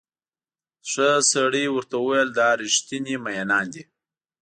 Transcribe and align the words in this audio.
ښه 0.89 1.09
سړي 1.31 1.65
ورته 1.75 1.95
وویل 1.99 2.29
دا 2.39 2.49
ریښتیني 2.61 3.15
مئینان 3.25 3.65
دي. 3.73 3.83